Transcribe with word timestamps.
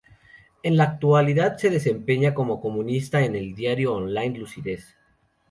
En 0.63 0.77
la 0.77 0.85
actualidad, 0.85 1.57
se 1.57 1.69
desempeña 1.69 2.33
como 2.33 2.59
columnista 2.59 3.21
en 3.23 3.35
el 3.35 3.53
diario 3.53 3.93
online 3.93 4.39
"Lucidez". 4.39 4.97